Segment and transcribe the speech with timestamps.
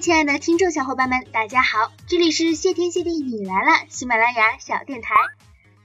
[0.00, 5.12] 亲爱的听众小伙伴们，大家好，这里是谢天谢地你来了，喜马拉雅小电台。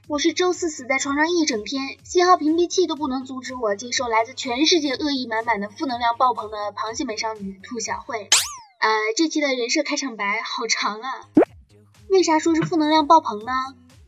[0.07, 8.29] 我是周四死在床上一整天，信号屏蔽器都不能阻止我接受来自全世界恶意满满的负能量爆棚的螃蟹美少女兔小慧。
[8.79, 11.09] 呃，这期的人设开场白好长啊，
[12.09, 13.51] 为啥说是负能量爆棚呢？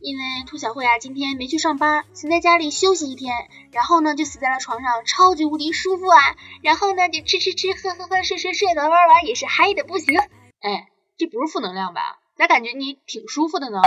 [0.06, 3.34] 因为兔小慧啊，今天没去上班，想在家里休息一天，
[3.72, 6.36] 然后呢就死在了床上，超级无敌舒服啊！
[6.62, 10.16] 然后呢就吃吃吃，喝喝喝，睡睡睡，玩玩玩，也是嗨的不行。
[10.60, 10.86] 哎，
[11.18, 12.20] 这不是负能量吧？
[12.36, 13.82] 咋感觉你挺舒服的呢？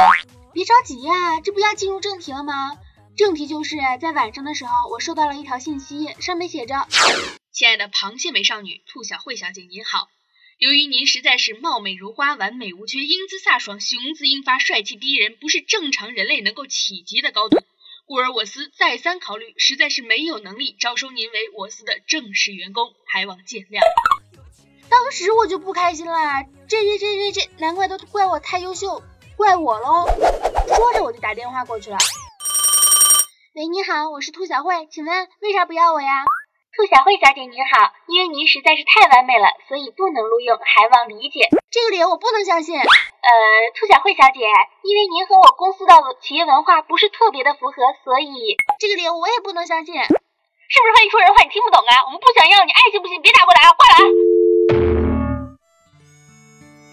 [0.51, 2.53] 别着急呀，这不要进入正题了吗？
[3.15, 6.85] 正题就是在晚上的时候，我收到了一条信息，上面写着
[7.53, 10.09] ：“亲爱的螃蟹美少女兔小慧小姐您好。”
[10.59, 17.63] 由于您实在是貌美如花、完美无缺、英姿飒爽、雄姿英发、帅气逼人，不是正常人类能够企及的高度，
[18.05, 23.79] 故而我司再三考虑，实在是没有能力招收您为我司的正式员工，还望见谅。
[24.89, 29.01] 当时我就不开心了，这这这这这，难怪都怪我太优秀，
[29.37, 30.07] 怪我喽。
[30.75, 31.97] 说着我就打电话过去了。
[33.53, 36.25] 喂，你好，我是兔小慧，请问为啥不要我呀？
[36.69, 41.49] 兔小慧小姐您好，因为您实在是太完美了，所以不能录用，还望理解。
[41.71, 42.77] 这个理由我不能相信。
[42.77, 42.85] 呃，
[43.73, 44.45] 兔小慧小姐，
[44.85, 49.93] 因为您和我公司的企业文化不是特别的符合，所以这个理由我也不能相信。
[49.97, 52.05] 是不是怕你说人话你听不懂啊？
[52.05, 53.19] 我们不想要你，爱信不信？
[53.21, 54.05] 别打过来啊，挂了啊。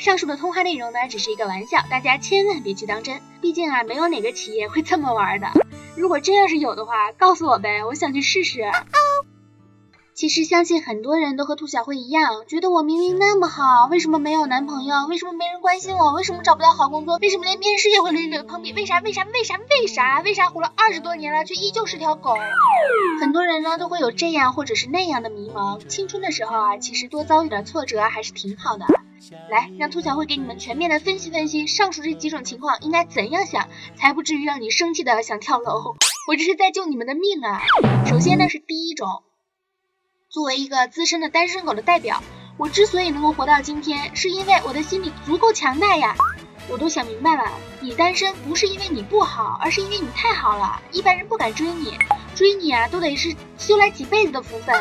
[0.00, 3.20] 上述的通话内容呢，只是一个玩笑，大家千万别去当真。
[3.42, 5.48] 毕竟啊，没有哪个企业会这么玩的。
[5.96, 8.62] 如果真要是有的话，告诉我呗，我想去试试。
[10.16, 15.04] 其实相信很多人都和兔小慧一样，觉得我明明那么好，为什么没有男朋友？
[15.10, 16.14] 为什么没人关心我？
[16.14, 17.18] 为什么找不到好工作？
[17.20, 18.72] 为什么连面试也会屡屡碰壁？
[18.72, 18.98] 为啥？
[19.00, 19.24] 为啥？
[19.24, 19.58] 为啥？
[19.58, 20.22] 为啥？
[20.22, 22.34] 为啥活了二十多年了，却依旧是条狗？
[23.20, 25.84] 很多人呢都会有这样或者是那样的迷茫。
[25.86, 28.86] 青春的时候啊，其实多遭遇点挫折还是挺好的。
[29.50, 35.94] 来，让兔小慧给你们全面的分析分析上述这几种情况应该怎样想，才不至于让你生气的想跳楼。
[36.26, 37.60] 我这是在救你们的命啊！
[38.06, 39.06] 首先呢是第一种。
[40.36, 42.22] 作为一个资深的单身狗的代表，
[42.58, 46.14] 我之所以能够活到今天，是因为我的心理足够强大呀。
[46.68, 51.96] 我都想明白了，你单身不是因为你不好，而是因为你太好了，一般人不敢追你，
[52.34, 54.76] 追你啊都得是修来几辈子的福分。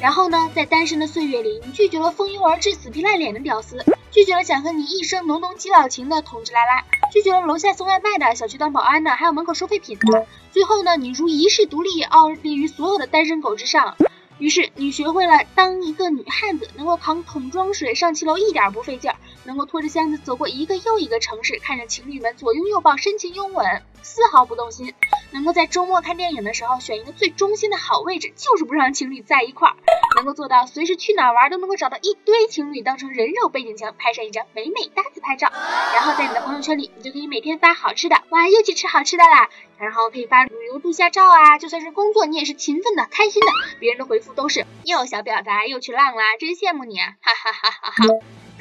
[0.00, 6.82] 然后呢，在单身的岁月里，你拒绝了蜂拥而至、死皮赖脸的屌丝，拒绝了想和你一生浓浓基佬情的同志拉拉，
[7.12, 10.26] 拒绝了楼下送外卖的、小区当保安的，还有门口收废品的。
[10.50, 13.94] 最后呢，你如一世独立，傲立于所有的单身狗之上。
[14.38, 24.92] 于是你学会了当一个女汉子，能够扛桶装水上七楼一点不费劲儿，能够拖着箱子走过一个又一个城市，看着情侣们左拥右抱深情拥吻，丝毫不动心；
[25.30, 29.74] 能够在周末看电影的时候选一个最中心的好位置，就是不让情侣在一块儿；
[30.16, 35.50] 能够做到随时去哪儿玩都能够找到一堆情侣当成人肉背景墙，拍上一张美美哒自拍照，
[35.94, 39.48] 然后在你的朋友圈里，你就可以每天发好吃的，哇，又去吃好吃的啦。
[39.78, 43.46] 然后可以发旅游度假照啊，就算是工作，你也是勤奋的、开心的。
[43.78, 47.14] 别人的回复都是又小婊子又去浪啦，真羡慕你啊！
[47.20, 48.04] 哈哈哈哈哈。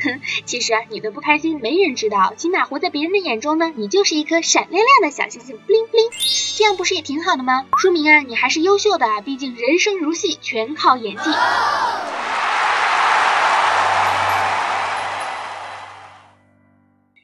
[0.04, 6.10] 哼， 其实，你的不开心没人知道，起码活在别人的眼中呢，你就是一颗闪亮亮的小星星，布灵布灵。
[6.56, 7.66] 这样不是也挺好的吗？
[7.78, 11.30] 说明啊，你还是优秀的，毕竟人生如戏，全靠演技。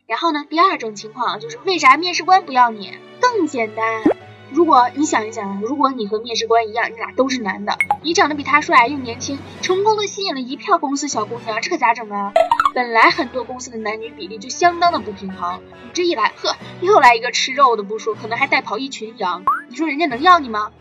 [0.06, 2.98] 然后呢，第二种情况就是为啥面试官不要你？
[3.20, 4.04] 更简单，
[4.54, 12.32] 如果你想一想，如果你和面试官一样，你俩都是男的，你长得比他帅又年轻，成功的吸引了一票公司小姑娘，这可咋整啊？
[12.76, 20.72] 本来很多公司的男女比例就相当的不平衡，你这一来，呵，又来一个吃肉的不说，可能还带跑一群羊，你说人家能要你吗？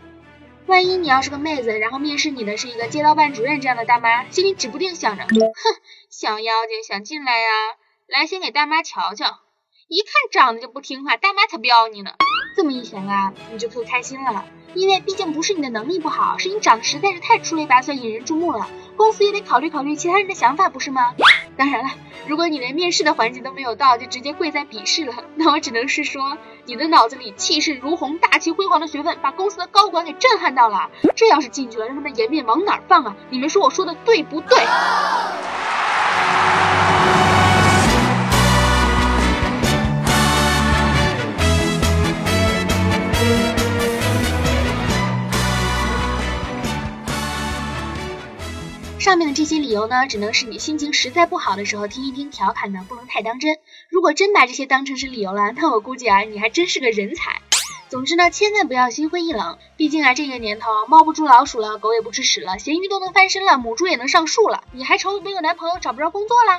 [0.67, 5.39] 万一你要是个妹子，然后面试你的是一个街道办主任这样的大妈，心里指不定想着，哼，
[6.11, 7.47] 小妖精想进来呀？
[8.05, 9.39] 来，先给大妈瞧瞧，
[9.87, 12.11] 一看长得就不听话，大妈才不要你呢。
[12.55, 21.15] 这么一想啊，你就可以开心了，因为毕竟不是你的能力不好，是你长得实在是太出类拔萃、引人注目了，公司也得考虑考虑其他人的想法，不是吗？
[21.57, 21.89] 当然了，
[22.27, 30.91] 如果你连面试的环节都没有到，就直接跪在笔试了，那我只能是说，你的脑子里气势如虹、大气辉煌的学问，把公司的高管给震撼到了。
[31.15, 33.15] 这要是进去了，让他们颜面往哪儿放啊？
[33.31, 34.59] 你们说我说的对不对？
[49.03, 53.57] 上面的这些理由呢，只能是你心情实在不好的时候听一听调侃呢，不能太当真。
[53.89, 57.41] 如果真把这些当成是理由了，那我估计啊，你还真是个人才。
[57.93, 59.87] 总之呢，千万不要心灰意冷，毕。
[59.87, 66.57] 竟啊，这个年头，猫不捉老鼠了，狗也不吃屎了，咸鱼都能翻身了，母猪也能上树了，你还愁没有男朋友找不着工作啦？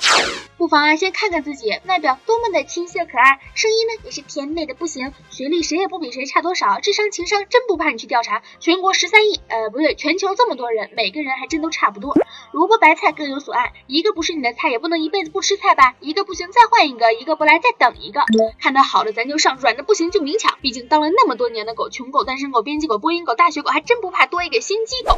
[0.56, 12.14] 不妨啊，先看看自己，外表多么的清秀可爱，声音呢也是甜美的不行，学历谁也不比谁差多少，智商情商真不怕你去调查，全国十三亿，呃不对，全球这么多人，每个人还真都差不多，
[12.52, 15.96] 萝卜白菜各有所爱，一个不是你的菜，也不能一辈子不吃菜吧？
[15.98, 18.20] 一个不行再换一个，一个不来再等一个，
[18.60, 23.98] 看到好的咱就上，软的不行就明抢，毕竟到了那这么多年的狗，穷狗、单身狗、编辑狗、播音狗、大学狗，还真。
[24.02, 25.16] 不怕多一个心机狗。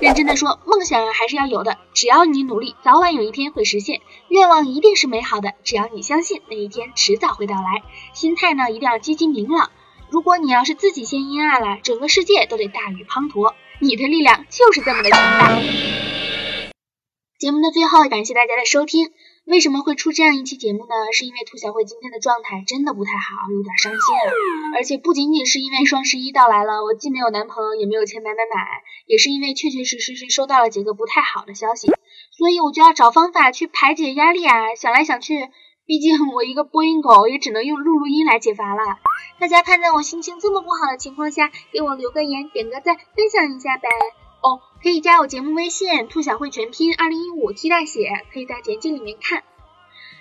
[0.00, 4.00] 认真的说，梦想还是要有的，只要你努力，早晚有一天会实现。
[4.28, 7.82] 愿望一定是美好的，只要你相信，那一天迟早会到来。
[8.12, 9.72] 心态呢，一定要积极明朗。
[10.10, 13.54] 如果你要是自己先阴暗了，整个世界都得大雨滂沱。
[13.80, 15.58] 你的力量就是这么的强大。
[17.40, 19.10] 节目的最后，感谢大家的收听。
[19.48, 20.94] 为什么会出这样一期节目呢？
[21.14, 24.76] 是因为兔小慧今天的状态真的不太好，有点伤心啊。
[24.76, 31.88] 而且不仅仅是因为双十一到来了，我既没有男朋友，也没有钱买买买，也是因为确确实实是收到了几个不太好的消息，
[32.30, 34.74] 所以我就要找方法去排解压力啊。
[34.76, 35.48] 想来想去，
[35.86, 38.82] 毕竟我一个播音狗，也只能用录录音来解乏了。
[39.40, 43.88] 大家看在我心情这么不好的情况下，给我留个言，点个赞，分享一下呗。
[44.80, 49.42] 可以加我节目微信“兔小慧全拼二零一五替代写”，可以在简介里面看。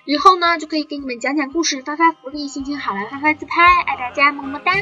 [0.04, 4.74] 以后呢，就可以给你们讲讲故事，发发福利，心情好来发发自拍，爱大家，么么哒。